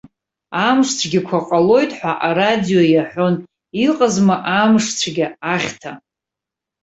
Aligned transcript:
Амшцәгьақәа 0.67 1.37
ҟалоит 1.47 1.91
ҳәа 1.99 2.13
арадио 2.27 2.81
иаҳәон, 2.93 3.35
иҟазма 3.87 4.35
амшцәгьа, 4.59 5.27
ахьҭа? 5.53 5.91